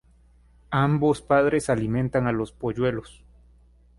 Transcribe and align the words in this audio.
Ambos 0.71 1.21
padres 1.21 1.69
alimentan 1.69 2.25
a 2.25 2.31
los 2.31 2.51
polluelos. 2.51 3.23